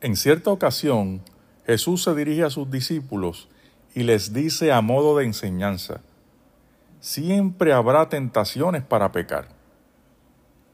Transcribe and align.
En 0.00 0.14
cierta 0.14 0.50
ocasión, 0.50 1.22
Jesús 1.66 2.04
se 2.04 2.14
dirige 2.14 2.44
a 2.44 2.50
sus 2.50 2.70
discípulos 2.70 3.48
y 3.96 4.04
les 4.04 4.32
dice 4.32 4.70
a 4.70 4.80
modo 4.80 5.16
de 5.16 5.24
enseñanza, 5.24 6.02
siempre 7.00 7.72
habrá 7.72 8.08
tentaciones 8.08 8.84
para 8.84 9.10
pecar, 9.10 9.48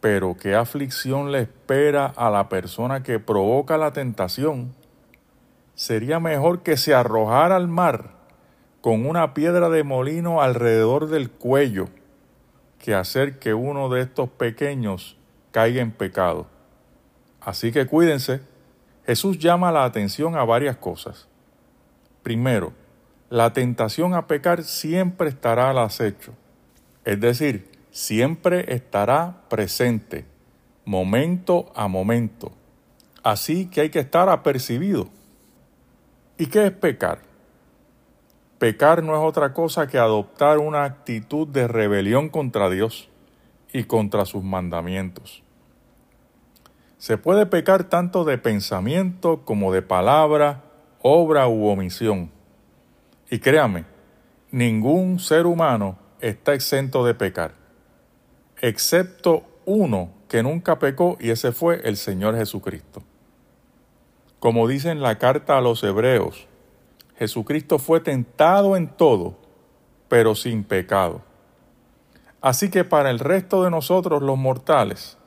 pero 0.02 0.36
qué 0.36 0.54
aflicción 0.54 1.32
le 1.32 1.40
espera 1.40 2.04
a 2.04 2.28
la 2.28 2.50
persona 2.50 3.02
que 3.02 3.18
provoca 3.18 3.78
la 3.78 3.94
tentación. 3.94 4.74
Sería 5.74 6.20
mejor 6.20 6.62
que 6.62 6.76
se 6.76 6.94
arrojara 6.94 7.56
al 7.56 7.66
mar 7.66 8.10
con 8.82 9.06
una 9.06 9.32
piedra 9.32 9.70
de 9.70 9.84
molino 9.84 10.42
alrededor 10.42 11.08
del 11.08 11.30
cuello 11.30 11.88
que 12.78 12.94
hacer 12.94 13.38
que 13.38 13.54
uno 13.54 13.88
de 13.88 14.02
estos 14.02 14.28
pequeños 14.28 15.16
caiga 15.50 15.80
en 15.80 15.92
pecado. 15.92 16.46
Así 17.40 17.72
que 17.72 17.86
cuídense 17.86 18.42
Jesús 19.06 19.38
llama 19.38 19.70
la 19.70 19.84
atención 19.84 20.36
a 20.36 20.44
varias 20.44 20.76
cosas. 20.76 21.28
Primero, 22.22 22.72
la 23.28 23.52
tentación 23.52 24.14
a 24.14 24.26
pecar 24.26 24.62
siempre 24.64 25.28
estará 25.28 25.70
al 25.70 25.78
acecho, 25.78 26.32
es 27.04 27.20
decir, 27.20 27.70
siempre 27.90 28.74
estará 28.74 29.42
presente, 29.48 30.24
momento 30.84 31.70
a 31.74 31.88
momento. 31.88 32.52
Así 33.22 33.66
que 33.66 33.82
hay 33.82 33.90
que 33.90 34.00
estar 34.00 34.28
apercibido. 34.28 35.08
¿Y 36.38 36.46
qué 36.46 36.66
es 36.66 36.72
pecar? 36.72 37.20
Pecar 38.58 39.02
no 39.02 39.14
es 39.14 39.22
otra 39.22 39.52
cosa 39.52 39.86
que 39.86 39.98
adoptar 39.98 40.58
una 40.58 40.84
actitud 40.84 41.46
de 41.46 41.68
rebelión 41.68 42.28
contra 42.28 42.70
Dios 42.70 43.08
y 43.72 43.84
contra 43.84 44.24
sus 44.24 44.42
mandamientos. 44.42 45.42
Se 47.04 47.18
puede 47.18 47.44
pecar 47.44 47.84
tanto 47.84 48.24
de 48.24 48.38
pensamiento 48.38 49.42
como 49.44 49.74
de 49.74 49.82
palabra, 49.82 50.62
obra 51.02 51.48
u 51.48 51.66
omisión. 51.66 52.30
Y 53.30 53.40
créame, 53.40 53.84
ningún 54.50 55.18
ser 55.18 55.44
humano 55.44 55.98
está 56.22 56.54
exento 56.54 57.04
de 57.04 57.12
pecar, 57.12 57.56
excepto 58.58 59.42
uno 59.66 60.12
que 60.28 60.42
nunca 60.42 60.78
pecó 60.78 61.18
y 61.20 61.28
ese 61.28 61.52
fue 61.52 61.82
el 61.86 61.98
Señor 61.98 62.36
Jesucristo. 62.36 63.02
Como 64.38 64.66
dice 64.66 64.88
en 64.88 65.02
la 65.02 65.18
carta 65.18 65.58
a 65.58 65.60
los 65.60 65.84
hebreos, 65.84 66.48
Jesucristo 67.18 67.78
fue 67.78 68.00
tentado 68.00 68.78
en 68.78 68.88
todo, 68.88 69.36
pero 70.08 70.34
sin 70.34 70.64
pecado. 70.64 71.20
Así 72.40 72.70
que 72.70 72.82
para 72.82 73.10
el 73.10 73.18
resto 73.18 73.62
de 73.62 73.70
nosotros 73.70 74.22
los 74.22 74.38
mortales, 74.38 75.18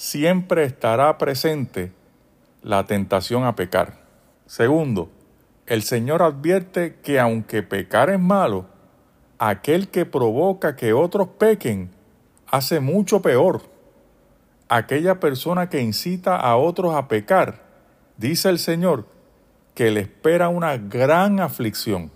siempre 0.00 0.64
estará 0.64 1.18
presente 1.18 1.92
la 2.62 2.86
tentación 2.86 3.44
a 3.44 3.54
pecar. 3.54 3.98
Segundo, 4.46 5.10
el 5.66 5.82
Señor 5.82 6.22
advierte 6.22 6.96
que 7.02 7.20
aunque 7.20 7.62
pecar 7.62 8.08
es 8.08 8.18
malo, 8.18 8.64
aquel 9.38 9.88
que 9.88 10.06
provoca 10.06 10.74
que 10.74 10.94
otros 10.94 11.28
pequen 11.38 11.90
hace 12.46 12.80
mucho 12.80 13.20
peor. 13.20 13.60
Aquella 14.70 15.20
persona 15.20 15.68
que 15.68 15.82
incita 15.82 16.34
a 16.34 16.56
otros 16.56 16.94
a 16.94 17.06
pecar, 17.06 17.60
dice 18.16 18.48
el 18.48 18.58
Señor, 18.58 19.04
que 19.74 19.90
le 19.90 20.00
espera 20.00 20.48
una 20.48 20.78
gran 20.78 21.40
aflicción. 21.40 22.10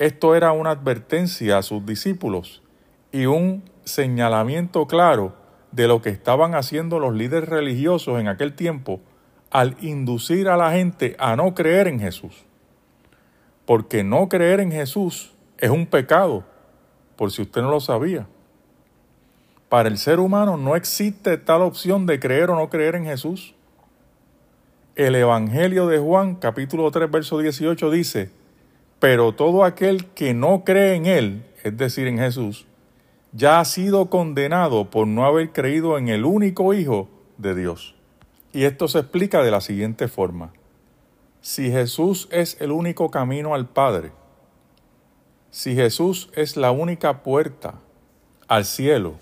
Esto 0.00 0.34
era 0.34 0.50
una 0.50 0.70
advertencia 0.70 1.58
a 1.58 1.62
sus 1.62 1.86
discípulos 1.86 2.60
y 3.12 3.26
un 3.26 3.62
señalamiento 3.84 4.88
claro 4.88 5.38
de 5.72 5.86
lo 5.86 6.02
que 6.02 6.10
estaban 6.10 6.54
haciendo 6.54 6.98
los 6.98 7.14
líderes 7.14 7.48
religiosos 7.48 8.20
en 8.20 8.28
aquel 8.28 8.54
tiempo 8.54 9.00
al 9.50 9.76
inducir 9.80 10.48
a 10.48 10.56
la 10.56 10.72
gente 10.72 11.16
a 11.18 11.36
no 11.36 11.54
creer 11.54 11.88
en 11.88 12.00
Jesús. 12.00 12.44
Porque 13.66 14.04
no 14.04 14.28
creer 14.28 14.60
en 14.60 14.72
Jesús 14.72 15.34
es 15.58 15.70
un 15.70 15.86
pecado, 15.86 16.44
por 17.16 17.30
si 17.30 17.42
usted 17.42 17.62
no 17.62 17.70
lo 17.70 17.80
sabía. 17.80 18.26
Para 19.68 19.88
el 19.88 19.98
ser 19.98 20.18
humano 20.18 20.56
no 20.56 20.74
existe 20.74 21.36
tal 21.36 21.62
opción 21.62 22.06
de 22.06 22.18
creer 22.18 22.50
o 22.50 22.56
no 22.56 22.68
creer 22.70 22.96
en 22.96 23.04
Jesús. 23.04 23.54
El 24.96 25.14
Evangelio 25.14 25.86
de 25.86 25.98
Juan 25.98 26.34
capítulo 26.34 26.90
3 26.90 27.10
verso 27.10 27.38
18 27.38 27.90
dice, 27.90 28.30
pero 29.00 29.32
todo 29.32 29.64
aquel 29.64 30.06
que 30.06 30.34
no 30.34 30.62
cree 30.62 30.94
en 30.94 31.06
Él, 31.06 31.44
es 31.64 31.76
decir, 31.76 32.06
en 32.06 32.18
Jesús, 32.18 32.66
ya 33.32 33.60
ha 33.60 33.64
sido 33.64 34.10
condenado 34.10 34.90
por 34.90 35.06
no 35.06 35.24
haber 35.24 35.52
creído 35.52 35.98
en 35.98 36.08
el 36.08 36.24
único 36.24 36.74
Hijo 36.74 37.08
de 37.38 37.54
Dios. 37.54 37.94
Y 38.52 38.64
esto 38.64 38.88
se 38.88 38.98
explica 38.98 39.42
de 39.42 39.50
la 39.50 39.60
siguiente 39.60 40.08
forma. 40.08 40.52
Si 41.40 41.70
Jesús 41.70 42.28
es 42.32 42.60
el 42.60 42.72
único 42.72 43.10
camino 43.10 43.54
al 43.54 43.68
Padre, 43.68 44.12
si 45.50 45.74
Jesús 45.74 46.30
es 46.34 46.56
la 46.56 46.70
única 46.70 47.22
puerta 47.22 47.74
al 48.48 48.64
cielo, 48.64 49.14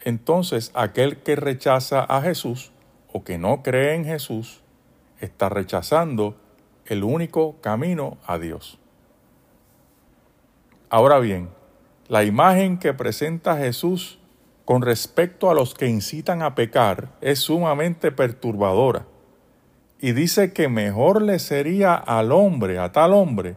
entonces 0.00 0.70
aquel 0.74 1.18
que 1.18 1.36
rechaza 1.36 2.04
a 2.04 2.22
Jesús 2.22 2.70
o 3.12 3.24
que 3.24 3.38
no 3.38 3.62
cree 3.62 3.94
en 3.94 4.04
Jesús 4.04 4.60
está 5.20 5.48
rechazando 5.48 6.36
el 6.84 7.02
único 7.02 7.56
camino 7.60 8.18
a 8.26 8.38
Dios. 8.38 8.78
Ahora 10.88 11.18
bien, 11.18 11.48
la 12.08 12.24
imagen 12.24 12.78
que 12.78 12.94
presenta 12.94 13.56
Jesús 13.56 14.18
con 14.64 14.82
respecto 14.82 15.50
a 15.50 15.54
los 15.54 15.74
que 15.74 15.86
incitan 15.86 16.42
a 16.42 16.54
pecar 16.54 17.10
es 17.20 17.40
sumamente 17.40 18.12
perturbadora 18.12 19.06
y 19.98 20.12
dice 20.12 20.52
que 20.52 20.68
mejor 20.68 21.22
le 21.22 21.38
sería 21.38 21.94
al 21.94 22.32
hombre, 22.32 22.78
a 22.78 22.92
tal 22.92 23.12
hombre, 23.12 23.56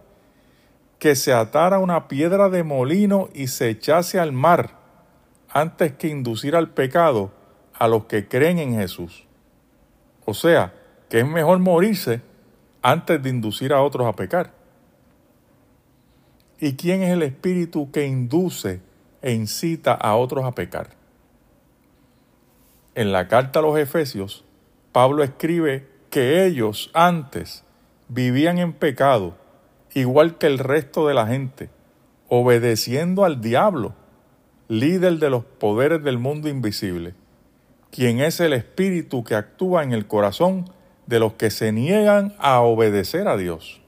que 0.97 1.15
se 1.15 1.33
atara 1.33 1.79
una 1.79 2.07
piedra 2.07 2.49
de 2.49 2.63
molino 2.63 3.29
y 3.33 3.47
se 3.47 3.69
echase 3.69 4.19
al 4.19 4.31
mar 4.31 4.77
antes 5.49 5.93
que 5.93 6.07
inducir 6.07 6.55
al 6.55 6.69
pecado 6.69 7.31
a 7.73 7.87
los 7.87 8.05
que 8.05 8.27
creen 8.27 8.59
en 8.59 8.75
Jesús. 8.75 9.25
O 10.25 10.33
sea, 10.33 10.73
que 11.09 11.19
es 11.19 11.27
mejor 11.27 11.59
morirse 11.59 12.21
antes 12.81 13.21
de 13.21 13.29
inducir 13.29 13.73
a 13.73 13.81
otros 13.81 14.07
a 14.07 14.13
pecar. 14.13 14.58
¿Y 16.61 16.73
quién 16.73 17.03
es 17.03 17.11
el 17.11 17.23
espíritu 17.23 17.89
que 17.91 18.05
induce 18.05 18.81
e 19.21 19.31
incita 19.31 19.93
a 19.93 20.15
otros 20.17 20.43
a 20.43 20.51
pecar? 20.51 20.89
En 22.95 23.13
la 23.13 23.29
carta 23.29 23.59
a 23.59 23.61
los 23.61 23.79
Efesios, 23.79 24.43
Pablo 24.91 25.23
escribe 25.23 25.87
que 26.09 26.45
ellos 26.45 26.91
antes 26.93 27.63
vivían 28.09 28.57
en 28.57 28.73
pecado, 28.73 29.37
igual 29.93 30.37
que 30.37 30.47
el 30.47 30.59
resto 30.59 31.07
de 31.07 31.13
la 31.13 31.27
gente, 31.27 31.69
obedeciendo 32.27 33.23
al 33.23 33.39
diablo, 33.39 33.93
líder 34.67 35.17
de 35.19 35.29
los 35.29 35.45
poderes 35.45 36.03
del 36.03 36.17
mundo 36.17 36.49
invisible, 36.49 37.13
quien 37.89 38.19
es 38.19 38.41
el 38.41 38.51
espíritu 38.51 39.23
que 39.23 39.35
actúa 39.35 39.83
en 39.83 39.93
el 39.93 40.07
corazón 40.07 40.69
de 41.07 41.19
los 41.19 41.33
que 41.33 41.51
se 41.51 41.71
niegan 41.71 42.35
a 42.37 42.59
obedecer 42.59 43.29
a 43.29 43.37
Dios. 43.37 43.81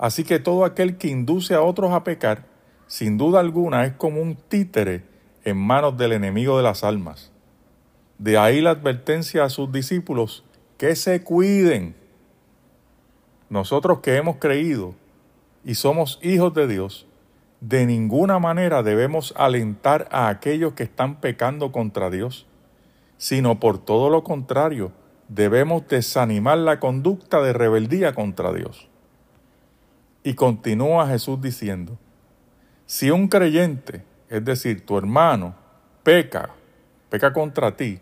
Así 0.00 0.24
que 0.24 0.38
todo 0.38 0.64
aquel 0.64 0.96
que 0.96 1.08
induce 1.08 1.52
a 1.52 1.60
otros 1.60 1.92
a 1.92 2.04
pecar, 2.04 2.46
sin 2.86 3.18
duda 3.18 3.38
alguna, 3.38 3.84
es 3.84 3.92
como 3.92 4.22
un 4.22 4.34
títere 4.34 5.04
en 5.44 5.58
manos 5.58 5.98
del 5.98 6.12
enemigo 6.12 6.56
de 6.56 6.62
las 6.62 6.84
almas. 6.84 7.30
De 8.16 8.38
ahí 8.38 8.62
la 8.62 8.70
advertencia 8.70 9.44
a 9.44 9.50
sus 9.50 9.70
discípulos 9.70 10.42
que 10.78 10.96
se 10.96 11.22
cuiden. 11.22 11.94
Nosotros 13.50 14.00
que 14.00 14.16
hemos 14.16 14.36
creído 14.36 14.94
y 15.66 15.74
somos 15.74 16.18
hijos 16.22 16.54
de 16.54 16.66
Dios, 16.66 17.06
de 17.60 17.84
ninguna 17.84 18.38
manera 18.38 18.82
debemos 18.82 19.34
alentar 19.36 20.08
a 20.10 20.28
aquellos 20.28 20.72
que 20.72 20.84
están 20.84 21.20
pecando 21.20 21.72
contra 21.72 22.08
Dios, 22.08 22.46
sino 23.18 23.60
por 23.60 23.76
todo 23.76 24.08
lo 24.08 24.24
contrario, 24.24 24.92
debemos 25.28 25.86
desanimar 25.88 26.56
la 26.56 26.80
conducta 26.80 27.42
de 27.42 27.52
rebeldía 27.52 28.14
contra 28.14 28.50
Dios. 28.54 28.89
Y 30.22 30.34
continúa 30.34 31.08
Jesús 31.08 31.40
diciendo, 31.40 31.98
si 32.86 33.10
un 33.10 33.28
creyente, 33.28 34.04
es 34.28 34.44
decir, 34.44 34.84
tu 34.84 34.98
hermano, 34.98 35.54
peca, 36.02 36.50
peca 37.08 37.32
contra 37.32 37.76
ti, 37.76 38.00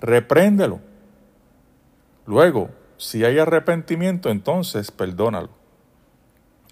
repréndelo. 0.00 0.80
Luego, 2.26 2.70
si 2.96 3.24
hay 3.24 3.38
arrepentimiento, 3.38 4.30
entonces 4.30 4.90
perdónalo. 4.90 5.50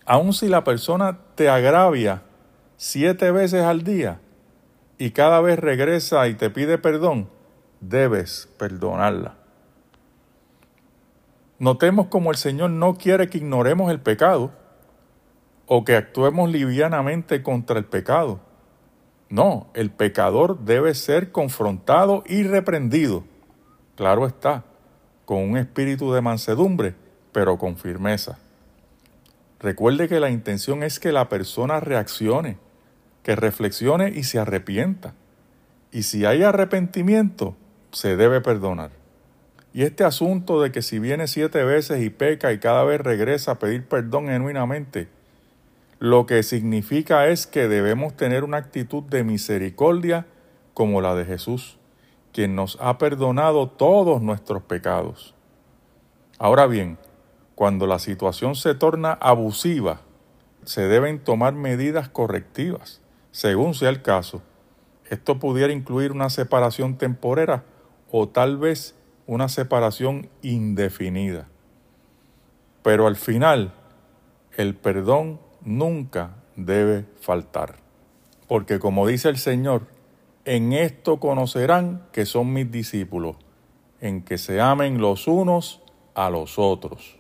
Aun 0.07 0.33
si 0.33 0.49
la 0.49 0.65
persona 0.65 1.19
te 1.35 1.49
agravia 1.49 2.23
siete 2.77 3.31
veces 3.31 3.63
al 3.63 3.85
día 3.85 4.21
y 4.99 5.11
cada 5.11 5.41
vez 5.41 5.59
regresa 5.59 6.27
y 6.29 6.35
te 6.35 6.51
pide 6.51 6.79
perdón, 6.79 7.29
debes 7.81 8.49
perdonarla. 8.59 9.37
Notemos 11.59 12.09
como 12.09 12.31
el 12.31 12.37
Señor 12.37 12.71
no 12.71 12.95
quiere 12.97 13.29
que 13.29 13.39
ignoremos 13.39 13.91
el 13.91 14.01
pecado 14.01 14.53
o 15.67 15.85
que 15.85 15.97
actuemos 15.97 16.51
livianamente 16.51 17.43
contra 17.43 17.79
el 17.79 17.85
pecado. 17.85 18.41
No, 19.29 19.69
el 19.75 19.91
pecador 19.91 20.61
debe 20.61 20.95
ser 20.95 21.33
confrontado 21.33 22.23
y 22.27 22.43
reprendido. 22.43 23.25
Claro 23.97 24.27
está, 24.27 24.65
con 25.25 25.39
un 25.39 25.57
espíritu 25.57 26.13
de 26.13 26.21
mansedumbre, 26.21 26.95
pero 27.33 27.57
con 27.57 27.77
firmeza. 27.77 28.39
Recuerde 29.61 30.09
que 30.09 30.21
la 30.21 30.31
intención 30.31 30.83
es 30.83 31.01
que 31.01 31.13
la 31.13 31.29
persona 31.29 31.81
reaccione, 31.81 32.59
que 33.23 33.35
reflexione 33.35 34.11
y 34.11 34.25
se 34.25 34.39
arrepienta. 34.39 35.15
Y 35.91 36.03
si 36.03 36.27
hay 36.27 36.43
arrepentimiento, 36.43 37.57
se 37.93 38.17
debe 38.17 38.41
perdonar. 38.41 39.04
Y 39.75 39.83
este 39.83 40.05
asunto 40.05 40.63
de 40.63 40.71
que 40.71 40.83
si 40.83 41.01
viene 41.01 41.27
siete 41.27 41.65
veces 41.65 42.01
y 42.01 42.09
peca 42.09 42.53
y 42.53 42.61
cada 42.61 42.85
vez 42.85 43.01
regresa 43.01 43.51
a 43.51 43.59
pedir 43.59 43.89
perdón 43.89 44.29
genuinamente, 44.29 45.09
lo 45.99 46.27
que 46.27 46.45
significa 46.45 47.27
es 47.27 47.49
que 47.49 47.67
debemos 47.67 48.15
tener 48.15 48.45
una 48.45 48.59
actitud 48.59 49.03
de 49.03 49.25
misericordia 49.25 50.27
como 50.75 51.01
la 51.01 51.17
de 51.17 51.25
Jesús, 51.25 51.77
quien 52.33 52.55
nos 52.55 52.79
ha 52.81 52.99
perdonado 52.99 53.69
todos 53.69 54.23
nuestros 54.23 54.63
pecados. 54.63 55.35
Ahora 56.39 56.69
bien, 56.69 56.97
cuando 57.57 57.89
la 57.89 57.99
situación 57.99 58.55
se 58.55 58.77
torna 58.77 59.15
abusiva, 59.15 60.03
se 60.63 60.87
deben 60.87 61.19
tomar 61.19 61.53
medidas 61.53 62.09
correctivas, 62.09 63.01
según 63.33 63.75
sea 63.75 63.89
el 63.89 64.03
caso. 64.03 64.41
Esto 65.11 65.41
pudiera 65.41 65.73
incluir 65.73 66.13
una 66.13 66.31
separación 66.31 66.97
temporera 66.97 67.65
o 68.11 68.29
tal 68.29 68.57
vez 68.57 68.95
una 69.27 69.49
separación 69.49 70.29
indefinida. 70.43 71.49
Pero 72.83 73.07
al 73.07 73.17
final, 73.17 73.73
el 74.57 74.75
perdón 74.75 75.41
nunca 75.63 76.37
debe 76.57 77.07
faltar. 77.21 77.77
Porque 78.47 78.79
como 78.79 79.07
dice 79.07 79.29
el 79.29 79.39
Señor, 79.39 79.87
en 80.45 80.73
esto 80.73 81.19
conocerán 81.19 82.07
que 82.13 82.27
son 82.27 82.53
mis 82.53 82.71
discípulos, 82.71 83.37
en 84.01 84.23
que 84.23 84.37
se 84.37 84.61
amen 84.61 85.01
los 85.01 85.27
unos 85.27 85.81
a 86.15 86.29
los 86.29 86.59
otros. 86.59 87.19